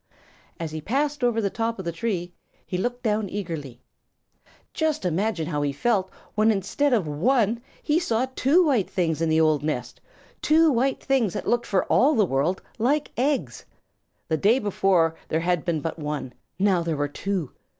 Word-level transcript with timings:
As 0.59 0.71
he 0.71 0.81
passed 0.81 1.23
over 1.23 1.39
the 1.39 1.51
top 1.51 1.77
of 1.77 1.85
the 1.85 1.91
tree, 1.91 2.33
he 2.65 2.75
looked 2.75 3.03
down 3.03 3.29
eagerly. 3.29 3.83
Just 4.73 5.05
imagine 5.05 5.45
how 5.45 5.61
he 5.61 5.71
felt 5.71 6.09
when 6.33 6.49
instead 6.49 6.91
of 6.91 7.07
one, 7.07 7.61
he 7.83 7.99
saw 7.99 8.25
two 8.35 8.65
white 8.65 8.89
things 8.89 9.21
in 9.21 9.29
the 9.29 9.39
old 9.39 9.61
nest 9.61 10.01
two 10.41 10.71
white 10.71 11.03
things 11.03 11.33
that 11.33 11.47
looked 11.47 11.67
for 11.67 11.85
all 11.85 12.15
the 12.15 12.25
world 12.25 12.63
like 12.79 13.11
eggs! 13.15 13.63
The 14.27 14.37
day 14.37 14.57
before 14.57 15.13
there 15.27 15.41
had 15.41 15.63
been 15.63 15.81
but 15.81 15.99
one; 15.99 16.33
now 16.57 16.81
there 16.81 16.97
were 16.97 17.07
two. 17.07 17.51